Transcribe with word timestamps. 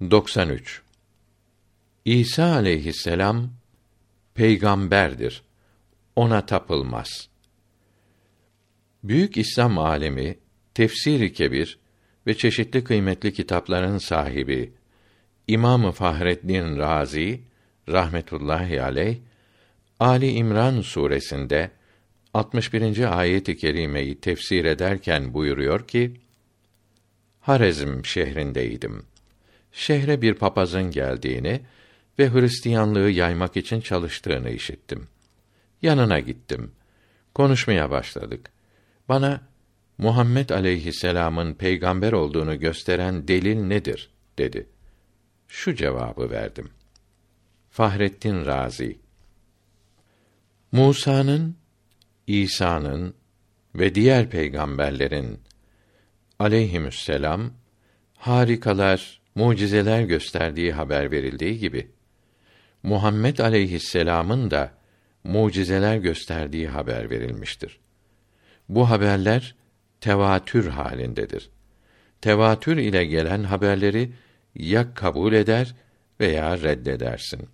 93 0.00 0.82
İsa 2.04 2.44
aleyhisselam 2.44 3.50
peygamberdir. 4.34 5.42
Ona 6.16 6.46
tapılmaz. 6.46 7.28
Büyük 9.04 9.36
İslam 9.36 9.78
alemi 9.78 10.38
Tefsiri 10.74 11.32
Kebir 11.32 11.78
ve 12.26 12.36
çeşitli 12.36 12.84
kıymetli 12.84 13.32
kitapların 13.32 13.98
sahibi 13.98 14.72
İmamı 15.48 15.92
Fahreddin 15.92 16.76
Razi 16.76 17.40
rahmetullahi 17.88 18.82
aleyh 18.82 19.18
Ali 19.98 20.30
İmran 20.30 20.80
suresinde 20.80 21.70
61. 22.34 23.18
ayet-i 23.18 23.56
kerimeyi 23.56 24.20
tefsir 24.20 24.64
ederken 24.64 25.34
buyuruyor 25.34 25.88
ki: 25.88 26.20
Harezm 27.40 28.04
şehrindeydim. 28.04 29.09
Şehre 29.72 30.22
bir 30.22 30.34
papazın 30.34 30.90
geldiğini 30.90 31.60
ve 32.18 32.32
Hristiyanlığı 32.32 33.10
yaymak 33.10 33.56
için 33.56 33.80
çalıştığını 33.80 34.50
işittim. 34.50 35.08
Yanına 35.82 36.20
gittim. 36.20 36.72
Konuşmaya 37.34 37.90
başladık. 37.90 38.50
Bana 39.08 39.40
Muhammed 39.98 40.50
aleyhisselam'ın 40.50 41.54
peygamber 41.54 42.12
olduğunu 42.12 42.60
gösteren 42.60 43.28
delil 43.28 43.56
nedir 43.56 44.10
dedi. 44.38 44.66
Şu 45.48 45.74
cevabı 45.74 46.30
verdim. 46.30 46.70
Fahrettin 47.70 48.46
Razi 48.46 48.98
Musa'nın, 50.72 51.56
İsa'nın 52.26 53.14
ve 53.74 53.94
diğer 53.94 54.30
peygamberlerin 54.30 55.40
aleyhisselam 56.38 57.50
harikalar, 58.16 59.19
mucizeler 59.34 60.02
gösterdiği 60.02 60.72
haber 60.72 61.10
verildiği 61.10 61.58
gibi 61.58 61.90
Muhammed 62.82 63.38
aleyhisselam'ın 63.38 64.50
da 64.50 64.72
mucizeler 65.24 65.96
gösterdiği 65.96 66.68
haber 66.68 67.10
verilmiştir. 67.10 67.80
Bu 68.68 68.90
haberler 68.90 69.54
tevatür 70.00 70.68
halindedir. 70.68 71.50
Tevatür 72.20 72.76
ile 72.76 73.04
gelen 73.04 73.44
haberleri 73.44 74.12
ya 74.54 74.94
kabul 74.94 75.32
eder 75.32 75.74
veya 76.20 76.62
reddedersin. 76.62 77.48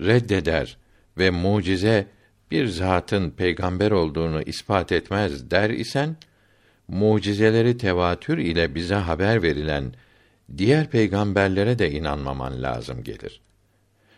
Reddeder 0.00 0.78
ve 1.18 1.30
mucize 1.30 2.06
bir 2.50 2.66
zatın 2.66 3.30
peygamber 3.30 3.90
olduğunu 3.90 4.42
ispat 4.42 4.92
etmez 4.92 5.50
der 5.50 5.70
isen 5.70 6.16
mucizeleri 6.88 7.78
tevatür 7.78 8.38
ile 8.38 8.74
bize 8.74 8.94
haber 8.94 9.42
verilen 9.42 9.94
diğer 10.58 10.90
peygamberlere 10.90 11.78
de 11.78 11.90
inanmaman 11.90 12.62
lazım 12.62 13.02
gelir. 13.04 13.40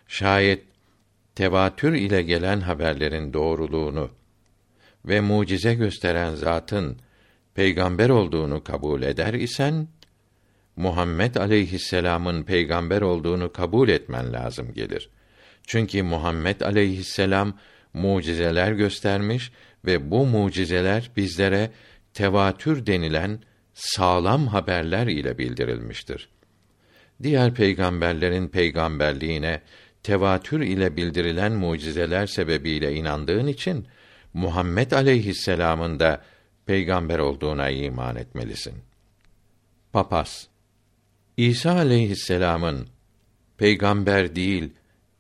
Şayet 0.07 0.65
tevatür 1.35 1.93
ile 1.93 2.23
gelen 2.23 2.61
haberlerin 2.61 3.33
doğruluğunu 3.33 4.11
ve 5.05 5.21
mucize 5.21 5.75
gösteren 5.75 6.35
zatın 6.35 6.99
peygamber 7.55 8.09
olduğunu 8.09 8.65
kabul 8.65 9.03
eder 9.03 9.35
isen 9.35 9.89
Muhammed 10.77 11.35
aleyhisselam'ın 11.35 12.43
peygamber 12.43 13.03
olduğunu 13.03 13.53
kabul 13.53 13.89
etmen 13.89 14.33
lazım 14.33 14.73
gelir. 14.73 15.11
Çünkü 15.67 16.03
Muhammed 16.03 16.61
aleyhisselam 16.61 17.59
mucizeler 17.93 18.73
göstermiş 18.73 19.53
ve 19.85 20.11
bu 20.11 20.27
mucizeler 20.27 21.11
bizlere 21.17 21.71
tevatür 22.15 22.87
denilen 22.87 23.41
sağlam 23.79 24.47
haberler 24.47 25.07
ile 25.07 25.39
bildirilmiştir. 25.39 26.29
Diğer 27.23 27.55
peygamberlerin 27.55 28.49
peygamberliğine 28.49 29.61
tevatür 30.03 30.61
ile 30.61 30.97
bildirilen 30.97 31.53
mucizeler 31.53 32.27
sebebiyle 32.27 32.95
inandığın 32.95 33.47
için 33.47 33.87
Muhammed 34.35 34.91
aleyhisselam'ın 34.91 36.01
da 36.01 36.23
peygamber 36.67 37.19
olduğuna 37.19 37.71
iman 37.71 38.17
etmelisin. 38.17 38.75
Papaz 39.93 40.49
İsa 41.37 41.73
aleyhisselam'ın 41.73 42.89
peygamber 43.57 44.37
değil, 44.37 44.73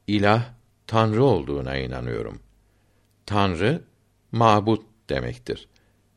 ilah, 0.06 0.44
tanrı 0.86 1.24
olduğuna 1.24 1.76
inanıyorum. 1.76 2.40
Tanrı 3.26 3.82
mabut 4.32 4.86
demektir. 5.10 5.68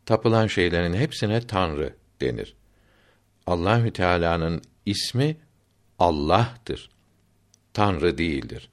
Tapılan 0.05 0.47
şeylerin 0.47 0.93
hepsine 0.93 1.41
tanrı 1.47 2.00
denir. 2.21 2.55
Allahü 3.47 3.93
Teala'nın 3.93 4.61
ismi 4.85 5.37
Allah'tır. 5.99 6.89
Tanrı 7.73 8.17
değildir. 8.17 8.69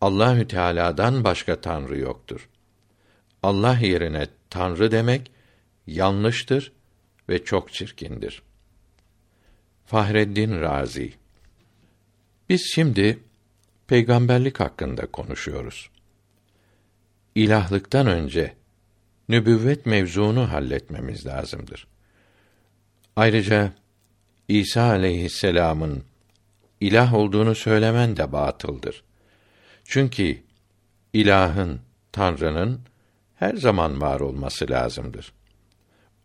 Allahü 0.00 0.48
Teala'dan 0.48 1.24
başka 1.24 1.60
tanrı 1.60 1.98
yoktur. 1.98 2.48
Allah 3.42 3.78
yerine 3.78 4.26
tanrı 4.50 4.90
demek 4.90 5.30
yanlıştır 5.86 6.72
ve 7.28 7.44
çok 7.44 7.72
çirkindir. 7.72 8.42
Fahreddin 9.86 10.60
Razi 10.60 11.12
Biz 12.48 12.70
şimdi 12.74 13.18
peygamberlik 13.86 14.60
hakkında 14.60 15.06
konuşuyoruz. 15.06 15.90
İlahlıktan 17.34 18.06
önce 18.06 18.54
nübüvvet 19.28 19.86
mevzuunu 19.86 20.52
halletmemiz 20.52 21.26
lazımdır. 21.26 21.86
Ayrıca 23.16 23.72
İsa 24.48 24.82
aleyhisselam'ın 24.82 26.04
ilah 26.80 27.14
olduğunu 27.14 27.54
söylemen 27.54 28.16
de 28.16 28.32
batıldır. 28.32 29.04
Çünkü 29.84 30.42
ilahın, 31.12 31.80
Tanrı'nın 32.12 32.80
her 33.34 33.54
zaman 33.54 34.00
var 34.00 34.20
olması 34.20 34.70
lazımdır. 34.70 35.32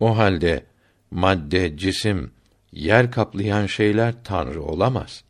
O 0.00 0.16
halde 0.18 0.66
madde, 1.10 1.76
cisim, 1.76 2.30
yer 2.72 3.10
kaplayan 3.10 3.66
şeyler 3.66 4.24
tanrı 4.24 4.62
olamaz. 4.62 5.24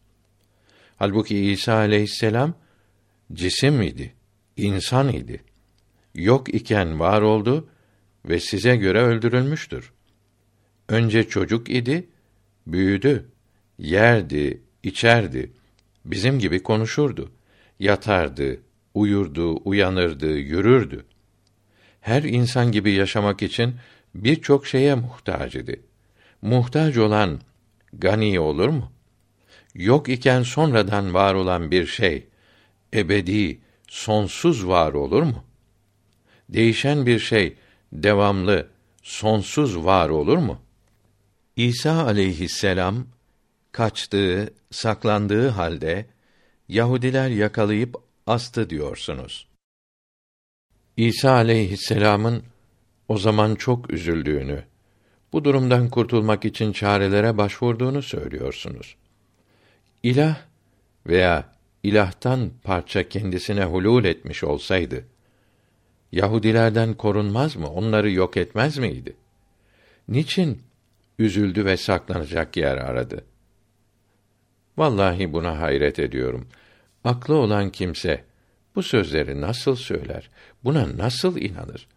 Halbuki 0.96 1.50
İsa 1.50 1.74
aleyhisselam 1.74 2.54
cisim 3.32 3.82
idi, 3.82 4.14
insan 4.56 5.08
idi. 5.08 5.44
Yok 6.14 6.54
iken 6.54 7.00
var 7.00 7.22
oldu 7.22 7.68
ve 8.24 8.40
size 8.40 8.76
göre 8.76 9.02
öldürülmüştür. 9.02 9.92
Önce 10.92 11.28
çocuk 11.28 11.70
idi, 11.70 12.08
büyüdü, 12.66 13.28
yerdi, 13.78 14.60
içerdi, 14.82 15.52
bizim 16.04 16.38
gibi 16.38 16.62
konuşurdu, 16.62 17.32
yatardı, 17.78 18.60
uyurdu, 18.94 19.56
uyanırdı, 19.64 20.30
yürürdü. 20.30 21.04
Her 22.00 22.22
insan 22.22 22.72
gibi 22.72 22.92
yaşamak 22.92 23.42
için 23.42 23.74
birçok 24.14 24.66
şeye 24.66 24.94
muhtaç 24.94 25.54
idi. 25.54 25.82
Muhtaç 26.42 26.96
olan 26.96 27.40
gani 27.92 28.40
olur 28.40 28.68
mu? 28.68 28.92
Yok 29.74 30.08
iken 30.08 30.42
sonradan 30.42 31.14
var 31.14 31.34
olan 31.34 31.70
bir 31.70 31.86
şey 31.86 32.26
ebedi, 32.94 33.60
sonsuz 33.88 34.66
var 34.66 34.92
olur 34.92 35.22
mu? 35.22 35.44
Değişen 36.48 37.06
bir 37.06 37.18
şey 37.18 37.56
devamlı, 37.92 38.68
sonsuz 39.02 39.84
var 39.84 40.08
olur 40.08 40.38
mu? 40.38 40.58
İsa 41.56 42.04
aleyhisselam 42.04 43.06
kaçtığı, 43.72 44.54
saklandığı 44.70 45.48
halde 45.48 46.06
Yahudiler 46.68 47.28
yakalayıp 47.28 47.96
astı 48.26 48.70
diyorsunuz. 48.70 49.48
İsa 50.96 51.32
aleyhisselam'ın 51.32 52.42
o 53.08 53.18
zaman 53.18 53.54
çok 53.54 53.92
üzüldüğünü, 53.92 54.64
bu 55.32 55.44
durumdan 55.44 55.90
kurtulmak 55.90 56.44
için 56.44 56.72
çarelere 56.72 57.38
başvurduğunu 57.38 58.02
söylüyorsunuz. 58.02 58.96
İlah 60.02 60.36
veya 61.06 61.52
ilahtan 61.82 62.50
parça 62.64 63.08
kendisine 63.08 63.64
hulul 63.64 64.04
etmiş 64.04 64.44
olsaydı, 64.44 65.04
Yahudilerden 66.12 66.94
korunmaz 66.94 67.56
mı, 67.56 67.70
onları 67.70 68.10
yok 68.10 68.36
etmez 68.36 68.78
miydi? 68.78 69.16
Niçin 70.08 70.62
üzüldü 71.22 71.64
ve 71.64 71.76
saklanacak 71.76 72.56
yer 72.56 72.76
aradı? 72.76 73.24
Vallahi 74.76 75.32
buna 75.32 75.60
hayret 75.60 75.98
ediyorum. 75.98 76.48
Aklı 77.04 77.34
olan 77.34 77.70
kimse 77.70 78.24
bu 78.74 78.82
sözleri 78.82 79.40
nasıl 79.40 79.76
söyler? 79.76 80.30
Buna 80.64 80.96
nasıl 80.96 81.36
inanır? 81.36 81.88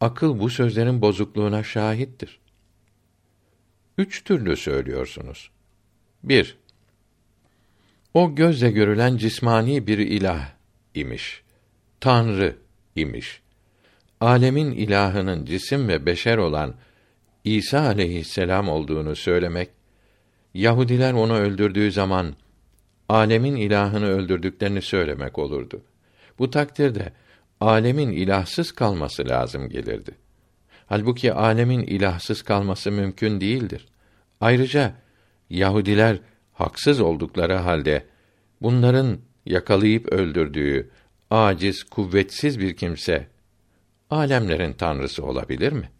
Akıl 0.00 0.38
bu 0.40 0.50
sözlerin 0.50 1.02
bozukluğuna 1.02 1.62
şahittir. 1.62 2.40
Üç 3.98 4.24
türlü 4.24 4.56
söylüyorsunuz. 4.56 5.50
Bir, 6.22 6.56
o 8.14 8.34
gözle 8.34 8.70
görülen 8.70 9.16
cismani 9.16 9.86
bir 9.86 9.98
ilah 9.98 10.48
imiş. 10.94 11.42
Tanrı 12.00 12.56
imiş. 12.96 13.42
Alemin 14.20 14.72
ilahının 14.72 15.44
cisim 15.44 15.88
ve 15.88 16.06
beşer 16.06 16.38
olan 16.38 16.74
İsa 17.44 17.80
aleyhisselam 17.80 18.68
olduğunu 18.68 19.16
söylemek, 19.16 19.70
Yahudiler 20.54 21.12
onu 21.12 21.34
öldürdüğü 21.34 21.92
zaman 21.92 22.34
alemin 23.08 23.56
ilahını 23.56 24.06
öldürdüklerini 24.06 24.82
söylemek 24.82 25.38
olurdu. 25.38 25.82
Bu 26.38 26.50
takdirde 26.50 27.12
alemin 27.60 28.10
ilahsız 28.10 28.72
kalması 28.72 29.28
lazım 29.28 29.68
gelirdi. 29.68 30.10
Halbuki 30.86 31.32
alemin 31.32 31.82
ilahsız 31.82 32.42
kalması 32.42 32.90
mümkün 32.90 33.40
değildir. 33.40 33.88
Ayrıca 34.40 34.94
Yahudiler 35.50 36.20
haksız 36.52 37.00
oldukları 37.00 37.54
halde 37.54 38.06
bunların 38.62 39.18
yakalayıp 39.46 40.12
öldürdüğü 40.12 40.90
aciz, 41.30 41.84
kuvvetsiz 41.84 42.58
bir 42.58 42.76
kimse 42.76 43.26
alemlerin 44.10 44.72
tanrısı 44.72 45.24
olabilir 45.24 45.72
mi? 45.72 45.90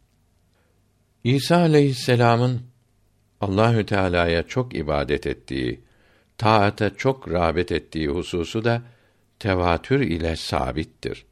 İsa 1.24 1.56
aleyhisselam'ın 1.56 2.60
Allahü 3.40 3.86
Teala'ya 3.86 4.42
çok 4.42 4.74
ibadet 4.74 5.26
ettiği, 5.26 5.80
taata 6.38 6.96
çok 6.96 7.30
rağbet 7.30 7.72
ettiği 7.72 8.08
hususu 8.08 8.64
da 8.64 8.82
tevatür 9.38 10.00
ile 10.00 10.36
sabittir. 10.36 11.24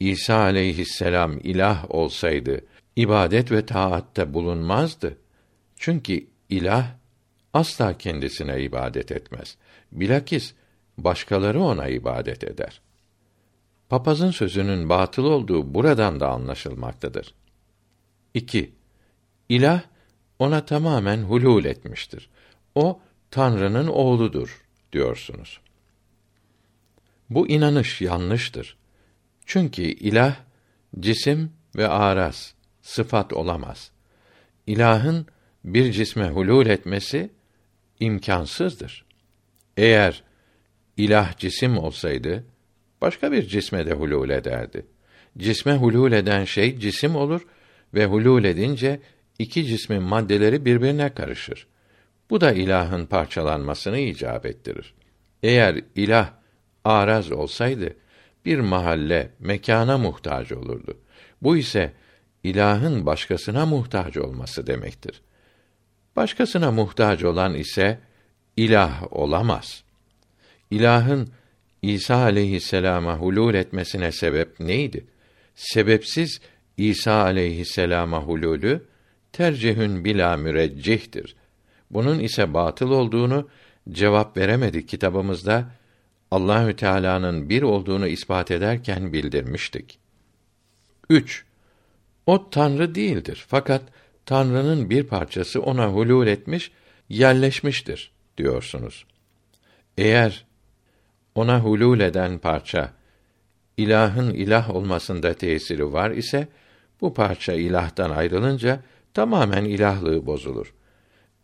İsa 0.00 0.36
aleyhisselam 0.36 1.38
ilah 1.38 1.90
olsaydı 1.90 2.60
ibadet 2.96 3.52
ve 3.52 3.66
taatte 3.66 4.34
bulunmazdı. 4.34 5.18
Çünkü 5.76 6.26
ilah 6.48 6.86
asla 7.54 7.98
kendisine 7.98 8.62
ibadet 8.62 9.12
etmez. 9.12 9.56
Bilakis 9.92 10.54
başkaları 10.98 11.60
ona 11.62 11.88
ibadet 11.88 12.44
eder. 12.44 12.80
Papazın 13.88 14.30
sözünün 14.30 14.88
batıl 14.88 15.24
olduğu 15.24 15.74
buradan 15.74 16.20
da 16.20 16.28
anlaşılmaktadır. 16.28 17.34
2. 18.34 18.77
İlah 19.48 19.82
ona 20.38 20.66
tamamen 20.66 21.22
hulul 21.22 21.64
etmiştir. 21.64 22.30
O 22.74 23.00
Tanrı'nın 23.30 23.86
oğludur 23.86 24.64
diyorsunuz. 24.92 25.60
Bu 27.30 27.48
inanış 27.48 28.00
yanlıştır. 28.00 28.76
Çünkü 29.46 29.82
ilah 29.82 30.36
cisim 31.00 31.52
ve 31.76 31.88
araz, 31.88 32.54
sıfat 32.82 33.32
olamaz. 33.32 33.90
İlahın 34.66 35.26
bir 35.64 35.92
cisme 35.92 36.28
hulul 36.28 36.66
etmesi 36.66 37.30
imkansızdır. 38.00 39.04
Eğer 39.76 40.22
ilah 40.96 41.38
cisim 41.38 41.78
olsaydı 41.78 42.44
başka 43.00 43.32
bir 43.32 43.42
cisme 43.42 43.86
de 43.86 43.92
hulul 43.92 44.30
ederdi. 44.30 44.86
Cisme 45.38 45.74
hulul 45.74 46.12
eden 46.12 46.44
şey 46.44 46.78
cisim 46.78 47.16
olur 47.16 47.46
ve 47.94 48.06
hulul 48.06 48.44
edince 48.44 49.00
iki 49.38 49.64
cismin 49.64 50.02
maddeleri 50.02 50.64
birbirine 50.64 51.14
karışır. 51.14 51.66
Bu 52.30 52.40
da 52.40 52.52
ilahın 52.52 53.06
parçalanmasını 53.06 53.98
icap 53.98 54.46
ettirir. 54.46 54.94
Eğer 55.42 55.80
ilah 55.94 56.30
araz 56.84 57.32
olsaydı 57.32 57.96
bir 58.44 58.58
mahalle 58.58 59.30
mekana 59.40 59.98
muhtaç 59.98 60.52
olurdu. 60.52 60.98
Bu 61.42 61.56
ise 61.56 61.92
ilahın 62.42 63.06
başkasına 63.06 63.66
muhtaç 63.66 64.16
olması 64.16 64.66
demektir. 64.66 65.20
Başkasına 66.16 66.70
muhtaç 66.70 67.24
olan 67.24 67.54
ise 67.54 67.98
ilah 68.56 69.12
olamaz. 69.12 69.84
İlahın 70.70 71.28
İsa 71.82 72.16
aleyhisselama 72.16 73.16
hulul 73.16 73.54
etmesine 73.54 74.12
sebep 74.12 74.60
neydi? 74.60 75.06
Sebepsiz 75.54 76.40
İsa 76.76 77.12
aleyhisselama 77.12 78.22
hululü 78.22 78.87
tercihün 79.32 80.04
bila 80.04 80.36
müreccihtir. 80.36 81.36
Bunun 81.90 82.18
ise 82.18 82.54
batıl 82.54 82.90
olduğunu 82.90 83.48
cevap 83.90 84.36
veremedik 84.36 84.88
kitabımızda 84.88 85.70
Allahü 86.30 86.76
Teala'nın 86.76 87.48
bir 87.48 87.62
olduğunu 87.62 88.06
ispat 88.06 88.50
ederken 88.50 89.12
bildirmiştik. 89.12 89.98
3. 91.10 91.44
O 92.26 92.50
Tanrı 92.50 92.94
değildir. 92.94 93.44
Fakat 93.48 93.82
Tanrı'nın 94.26 94.90
bir 94.90 95.02
parçası 95.02 95.62
ona 95.62 95.88
hulul 95.88 96.26
etmiş, 96.26 96.70
yerleşmiştir 97.08 98.12
diyorsunuz. 98.38 99.06
Eğer 99.98 100.46
ona 101.34 101.60
hulul 101.60 102.00
eden 102.00 102.38
parça 102.38 102.92
ilahın 103.76 104.34
ilah 104.34 104.70
olmasında 104.70 105.34
tesiri 105.34 105.92
var 105.92 106.10
ise 106.10 106.48
bu 107.00 107.14
parça 107.14 107.52
ilahtan 107.52 108.10
ayrılınca 108.10 108.80
tamamen 109.18 109.64
ilahlığı 109.64 110.26
bozulur. 110.26 110.74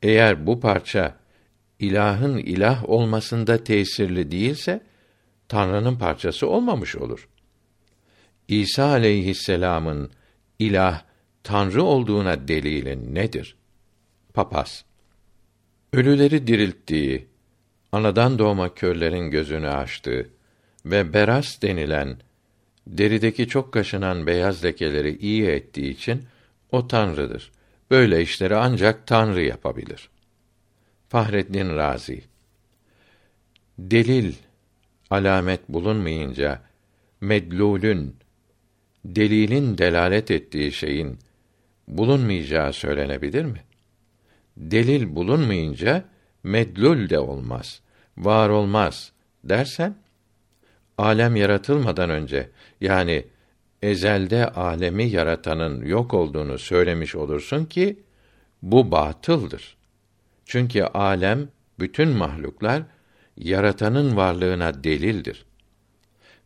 Eğer 0.03 0.47
bu 0.47 0.61
parça 0.61 1.17
ilahın 1.79 2.39
ilah 2.39 2.89
olmasında 2.89 3.65
tesirli 3.65 4.31
değilse 4.31 4.81
Tanrı'nın 5.49 5.99
parçası 5.99 6.49
olmamış 6.49 6.97
olur. 6.97 7.29
İsa 8.49 8.85
aleyhisselam'ın 8.85 10.11
ilah 10.59 11.03
Tanrı 11.43 11.83
olduğuna 11.83 12.49
delilin 12.49 13.15
nedir? 13.15 13.57
Papaz 14.35 14.85
Ölüleri 15.93 16.47
dirilttiği, 16.47 17.27
anadan 17.93 18.39
doğma 18.39 18.75
körlerin 18.75 19.31
gözünü 19.31 19.69
açtığı 19.69 20.31
ve 20.85 21.13
beras 21.13 21.63
denilen 21.63 22.17
derideki 22.87 23.49
çok 23.49 23.73
kaşınan 23.73 24.27
beyaz 24.27 24.65
lekeleri 24.65 25.19
iyi 25.19 25.47
ettiği 25.47 25.91
için 25.91 26.23
o 26.73 26.89
tanrıdır. 26.89 27.54
Böyle 27.91 28.23
işleri 28.23 28.57
ancak 28.57 29.07
Tanrı 29.07 29.43
yapabilir. 29.43 30.11
Fahreddin 31.09 31.77
Razi 31.77 32.25
Delil 33.79 34.35
alamet 35.11 35.69
bulunmayınca 35.69 36.63
medlulün 37.21 38.17
delilin 39.05 39.79
delalet 39.79 40.31
ettiği 40.31 40.73
şeyin 40.73 41.19
bulunmayacağı 41.89 42.73
söylenebilir 42.73 43.45
mi? 43.45 43.61
Delil 44.57 45.15
bulunmayınca 45.15 46.05
medlul 46.43 47.09
de 47.09 47.19
olmaz, 47.19 47.81
var 48.17 48.49
olmaz 48.49 49.13
dersen 49.45 49.97
alem 50.99 51.37
yaratılmadan 51.37 52.11
önce 52.11 52.51
yani 52.81 53.25
ezelde 53.85 54.49
alemi 54.49 55.05
yaratanın 55.05 55.85
yok 55.85 56.15
olduğunu 56.15 56.59
söylemiş 56.59 57.15
olursun 57.15 57.65
ki 57.65 57.97
bu 58.63 58.91
batıldır. 58.91 59.77
Çünkü 60.45 60.83
alem 60.83 61.49
bütün 61.79 62.09
mahluklar 62.09 62.83
yaratanın 63.37 64.17
varlığına 64.17 64.85
delildir. 64.85 65.45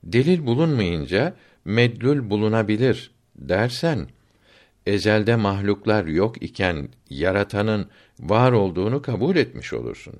Delil 0.04 0.46
bulunmayınca 0.46 1.34
medlul 1.64 2.30
bulunabilir 2.30 3.10
dersen 3.36 4.08
ezelde 4.86 5.36
mahluklar 5.36 6.04
yok 6.06 6.42
iken 6.42 6.88
yaratanın 7.10 7.88
var 8.20 8.52
olduğunu 8.52 9.02
kabul 9.02 9.36
etmiş 9.36 9.72
olursun. 9.72 10.14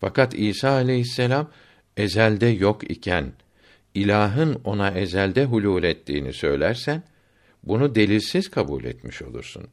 Fakat 0.00 0.34
İsa 0.34 0.70
aleyhisselam 0.70 1.50
ezelde 1.96 2.46
yok 2.46 2.90
iken 2.90 3.32
ilahın 3.94 4.60
ona 4.64 4.90
ezelde 4.90 5.44
hulul 5.44 5.82
ettiğini 5.82 6.32
söylersen 6.32 7.02
bunu 7.62 7.94
delilsiz 7.94 8.50
kabul 8.50 8.84
etmiş 8.84 9.22
olursun. 9.22 9.68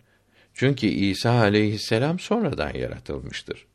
Çünkü 0.54 0.88
İsa 0.88 1.32
aleyhisselam 1.32 2.20
sonradan 2.20 2.74
yaratılmıştır. 2.74 3.66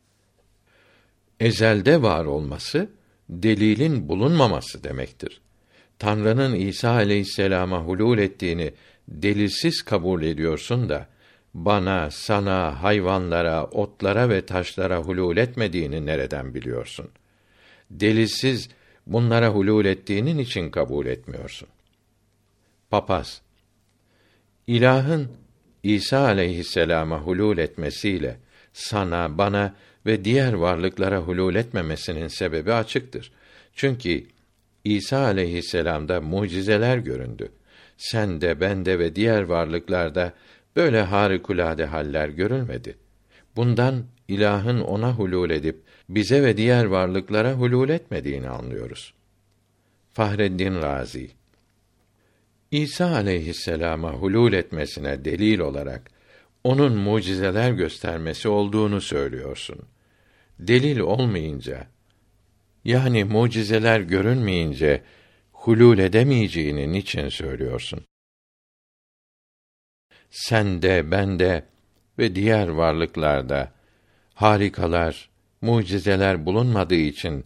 Ezelde 1.41 2.03
var 2.03 2.25
olması 2.25 2.89
delilin 3.29 4.09
bulunmaması 4.09 4.85
demektir. 4.85 5.41
Tanrı'nın 5.99 6.55
İsa 6.55 6.91
aleyhisselama 6.91 7.83
hulul 7.83 8.19
ettiğini 8.19 8.73
delilsiz 9.09 9.83
kabul 9.83 10.23
ediyorsun 10.23 10.89
da 10.89 11.07
bana, 11.55 12.11
sana, 12.11 12.83
hayvanlara, 12.83 13.65
otlara 13.65 14.29
ve 14.29 14.47
taşlara 14.47 14.99
hulul 14.99 15.37
etmediğini 15.37 16.07
nereden 16.07 16.55
biliyorsun? 16.55 17.09
Delilsiz 17.91 18.69
bunlara 19.11 19.49
hulul 19.49 19.85
ettiğinin 19.85 20.39
için 20.39 20.71
kabul 20.71 21.07
etmiyorsun. 21.07 21.69
Papaz 22.91 23.43
İlahın 24.67 25.29
İsa 25.83 26.19
aleyhisselama 26.19 27.21
hulul 27.21 27.59
etmesiyle 27.59 28.37
sana, 28.73 29.39
bana 29.39 29.75
ve 30.07 30.25
diğer 30.25 30.53
varlıklara 30.53 31.19
hulul 31.19 31.55
etmemesinin 31.55 32.29
sebebi 32.29 32.73
açıktır. 32.73 33.33
Çünkü 33.75 34.27
İsa 34.85 35.19
aleyhisselamda 35.19 36.21
mucizeler 36.21 36.99
göründü. 36.99 37.53
Sen 37.97 38.41
de, 38.41 38.61
bende 38.61 38.99
ve 38.99 39.17
diğer 39.17 39.43
varlıklarda 39.43 40.33
böyle 40.77 41.03
harikulade 41.03 41.85
haller 41.85 42.29
görülmedi. 42.29 42.97
Bundan 43.57 44.05
ilahın 44.29 44.81
ona 44.81 45.15
hulul 45.15 45.51
edip 45.51 45.83
bize 46.11 46.43
ve 46.43 46.57
diğer 46.57 46.85
varlıklara 46.85 47.53
hulul 47.53 47.89
etmediğini 47.89 48.49
anlıyoruz. 48.49 49.15
Fahreddin 50.13 50.75
Razi 50.83 51.31
İsa 52.71 53.07
aleyhisselama 53.15 54.13
hulul 54.13 54.53
etmesine 54.53 55.25
delil 55.25 55.59
olarak 55.59 56.11
onun 56.65 56.97
mucizeler 56.97 57.73
göstermesi 57.73 58.49
olduğunu 58.49 59.01
söylüyorsun. 59.01 59.79
Delil 60.59 60.99
olmayınca 60.99 61.87
Yani 62.85 63.25
mucizeler 63.25 64.01
görünmeyince 64.01 65.03
hulul 65.53 65.99
edemeyeceğini 65.99 66.93
niçin 66.93 67.29
söylüyorsun? 67.29 68.05
Sende, 70.31 71.11
bende 71.11 71.65
ve 72.19 72.35
diğer 72.35 72.69
varlıklarda 72.69 73.73
harikalar, 74.35 75.30
mucizeler 75.61 76.47
bulunmadığı 76.47 76.95
için 76.95 77.45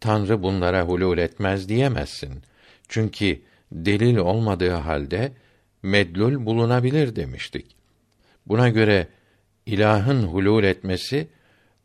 Tanrı 0.00 0.42
bunlara 0.42 0.82
hulul 0.82 1.18
etmez 1.18 1.68
diyemezsin. 1.68 2.42
Çünkü 2.88 3.42
delil 3.72 4.16
olmadığı 4.16 4.70
halde 4.70 5.32
medlul 5.82 6.46
bulunabilir 6.46 7.16
demiştik. 7.16 7.76
Buna 8.46 8.68
göre 8.68 9.08
ilahın 9.66 10.22
hulul 10.22 10.64
etmesi 10.64 11.28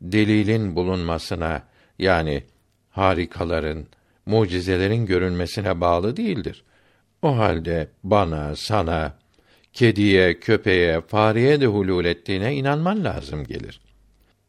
delilin 0.00 0.76
bulunmasına 0.76 1.62
yani 1.98 2.42
harikaların, 2.90 3.86
mucizelerin 4.26 5.06
görünmesine 5.06 5.80
bağlı 5.80 6.16
değildir. 6.16 6.64
O 7.22 7.36
halde 7.36 7.88
bana, 8.04 8.56
sana, 8.56 9.18
kediye, 9.72 10.40
köpeğe, 10.40 11.00
fareye 11.00 11.60
de 11.60 11.66
hulul 11.66 12.04
ettiğine 12.04 12.54
inanman 12.54 13.04
lazım 13.04 13.44
gelir. 13.44 13.80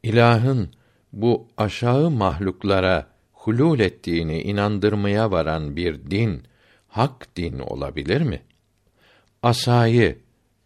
İlahın 0.03 0.69
bu 1.13 1.47
aşağı 1.57 2.09
mahluklara 2.09 3.07
hulul 3.33 3.79
ettiğini 3.79 4.41
inandırmaya 4.41 5.31
varan 5.31 5.75
bir 5.75 6.11
din, 6.11 6.43
hak 6.87 7.35
din 7.35 7.59
olabilir 7.59 8.21
mi? 8.21 8.41
Asayı, 9.43 10.17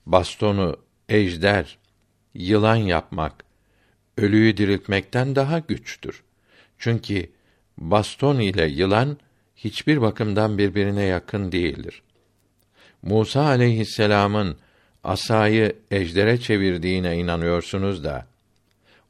bastonu, 0.05 0.77
ejder, 1.09 1.77
yılan 2.33 2.75
yapmak, 2.75 3.45
ölüyü 4.17 4.57
diriltmekten 4.57 5.35
daha 5.35 5.59
güçtür. 5.59 6.23
Çünkü 6.77 7.29
baston 7.77 8.39
ile 8.39 8.67
yılan 8.67 9.17
hiçbir 9.55 10.01
bakımdan 10.01 10.57
birbirine 10.57 11.03
yakın 11.03 11.51
değildir. 11.51 12.01
Musa 13.01 13.41
aleyhisselamın 13.41 14.57
asayı 15.03 15.75
ejdere 15.91 16.39
çevirdiğine 16.39 17.17
inanıyorsunuz 17.17 18.03
da 18.03 18.27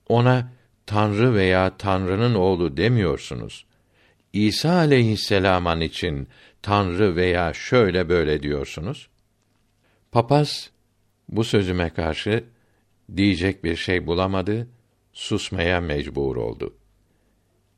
ona 0.09 0.54
Tanrı 0.85 1.33
veya 1.33 1.77
Tanrı'nın 1.77 2.35
oğlu 2.35 2.77
demiyorsunuz. 2.77 3.65
İsa 4.33 4.71
aleyhisselam'ın 4.71 5.81
için 5.81 6.27
Tanrı 6.61 7.15
veya 7.15 7.53
şöyle 7.53 8.09
böyle 8.09 8.43
diyorsunuz. 8.43 9.09
Papaz 10.11 10.69
bu 11.29 11.43
sözüme 11.43 11.89
karşı 11.89 12.43
diyecek 13.15 13.63
bir 13.63 13.75
şey 13.75 14.07
bulamadı, 14.07 14.67
susmaya 15.13 15.81
mecbur 15.81 16.35
oldu. 16.35 16.73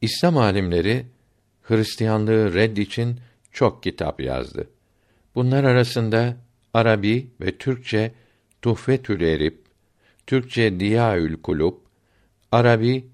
İslam 0.01 0.37
alimleri 0.37 1.05
Hristiyanlığı 1.61 2.53
red 2.53 2.77
için 2.77 3.19
çok 3.51 3.83
kitap 3.83 4.21
yazdı. 4.21 4.69
Bunlar 5.35 5.63
arasında 5.63 6.37
Arabi 6.73 7.31
ve 7.41 7.57
Türkçe 7.57 8.11
Tuhfetül 8.61 9.21
Erip, 9.21 9.61
Türkçe 10.27 10.79
Diyaül 10.79 11.41
Kulub, 11.41 11.86
Arabi 12.51 13.07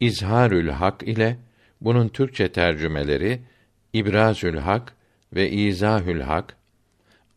İzharül 0.00 0.68
Hak 0.68 1.02
ile 1.02 1.38
bunun 1.80 2.08
Türkçe 2.08 2.52
tercümeleri 2.52 3.40
İbrazül 3.92 4.56
Hak 4.56 4.94
ve 5.32 5.50
İzahül 5.50 6.20
Hak, 6.20 6.56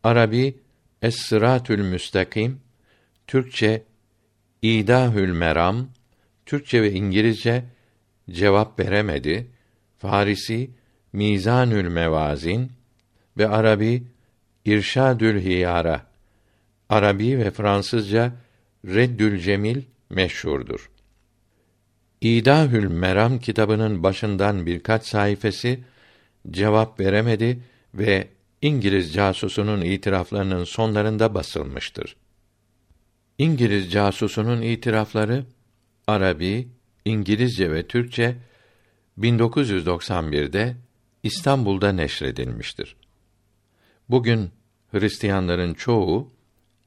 Arabi 0.02 0.56
Es-Sıratül 1.02 1.82
Müstakim, 1.82 2.60
Türkçe 3.26 3.82
İdahül 4.62 5.32
Meram, 5.32 5.88
Türkçe 6.46 6.82
ve 6.82 6.92
İngilizce 6.92 7.64
cevap 8.30 8.80
veremedi. 8.80 9.46
Farisi 9.98 10.70
Mizanül 11.12 11.88
Mevazin 11.88 12.72
ve 13.38 13.48
Arabi 13.48 14.02
İrşadül 14.64 15.40
Hiyara. 15.40 16.06
Arabi 16.88 17.38
ve 17.38 17.50
Fransızca 17.50 18.32
Reddül 18.84 19.38
Cemil 19.38 19.82
meşhurdur. 20.10 20.91
İdahül 22.22 22.88
Meram 22.88 23.38
kitabının 23.38 24.02
başından 24.02 24.66
birkaç 24.66 25.06
sayfası 25.06 25.78
cevap 26.50 27.00
veremedi 27.00 27.60
ve 27.94 28.28
İngiliz 28.62 29.12
casusunun 29.12 29.80
itiraflarının 29.80 30.64
sonlarında 30.64 31.34
basılmıştır. 31.34 32.16
İngiliz 33.38 33.92
casusunun 33.92 34.62
itirafları 34.62 35.44
Arabi, 36.06 36.68
İngilizce 37.04 37.72
ve 37.72 37.86
Türkçe 37.86 38.36
1991'de 39.18 40.76
İstanbul'da 41.22 41.92
neşredilmiştir. 41.92 42.96
Bugün 44.08 44.50
Hristiyanların 44.92 45.74
çoğu 45.74 46.30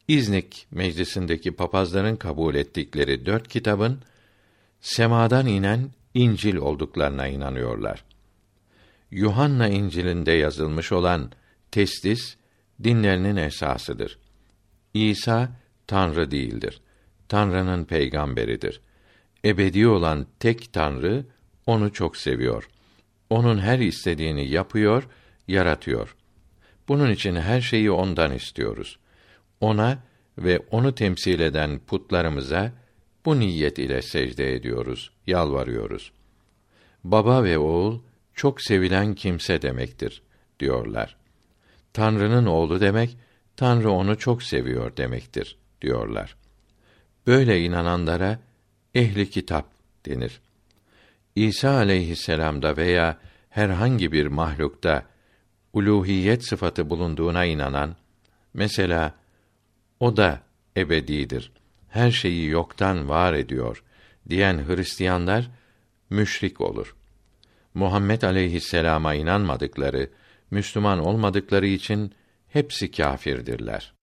İznik 0.08 0.68
meclisindeki 0.72 1.51
papazların 1.51 2.15
kabul 2.15 2.56
ettikleri 2.56 3.25
dört 3.25 3.48
kitabın 3.48 4.00
semadan 4.86 5.48
inen 5.48 5.92
İncil 6.13 6.56
olduklarına 6.56 7.27
inanıyorlar. 7.27 8.04
Yuhanna 9.12 9.68
İncil'inde 9.68 10.32
yazılmış 10.32 10.92
olan 10.92 11.32
testis 11.72 12.36
dinlerinin 12.84 13.36
esasıdır. 13.36 14.20
İsa 14.94 15.50
Tanrı 15.88 16.32
değildir. 16.32 16.82
Tanrı'nın 17.30 17.86
peygamberidir. 17.86 18.82
Ebedi 19.46 19.88
olan 19.88 20.27
tek 20.39 20.74
Tanrı 20.74 21.25
onu 21.65 21.94
çok 21.94 22.18
seviyor. 22.18 22.70
Onun 23.30 23.58
her 23.58 23.80
istediğini 23.80 24.50
yapıyor, 24.50 25.08
yaratıyor. 25.48 26.15
Bunun 26.88 27.12
için 27.12 27.36
her 27.36 27.62
şeyi 27.62 27.92
ondan 27.92 28.32
istiyoruz. 28.32 29.00
Ona 29.62 30.00
ve 30.38 30.60
onu 30.72 30.96
temsil 30.96 31.39
eden 31.39 31.80
putlarımıza 31.80 32.72
bu 33.25 33.39
niyet 33.39 33.79
ile 33.79 34.01
secde 34.01 34.53
ediyoruz, 34.53 35.12
yalvarıyoruz. 35.27 36.12
Baba 37.03 37.44
ve 37.44 37.58
oğul 37.58 38.00
çok 38.34 38.62
sevilen 38.62 39.15
kimse 39.15 39.62
demektir 39.62 40.22
diyorlar. 40.60 41.15
Tanrı'nın 41.94 42.46
oğlu 42.46 42.82
demek 42.82 43.17
Tanrı 43.58 43.91
onu 43.91 44.17
çok 44.17 44.44
seviyor 44.44 44.98
demektir 44.98 45.58
diyorlar. 45.82 46.36
Böyle 47.27 47.62
inananlara 47.62 48.39
ehli 48.96 49.29
kitap 49.29 49.65
denir. 50.05 50.41
İsa 51.36 51.70
aleyhisselam'da 51.70 52.77
veya 52.77 53.17
herhangi 53.50 54.12
bir 54.12 54.27
mahlukta 54.27 55.05
uluhiyet 55.74 56.48
sıfatı 56.48 56.89
bulunduğuna 56.89 57.46
inanan, 57.46 57.96
mesela 58.53 59.15
o 60.00 60.17
da 60.17 60.41
ebedidir, 60.77 61.51
her 61.96 62.12
şeyi 62.12 62.50
yoktan 62.50 63.10
var 63.10 63.34
ediyor 63.34 63.84
diyen 64.30 64.68
Hristiyanlar 64.68 65.52
müşrik 66.10 66.62
olur. 66.62 66.96
Muhammed 67.74 68.22
aleyhisselama 68.22 69.14
inanmadıkları, 69.14 70.10
Müslüman 70.52 71.00
olmadıkları 71.00 71.68
için 71.68 72.14
hepsi 72.48 72.92
kâfirdirler. 72.92 73.95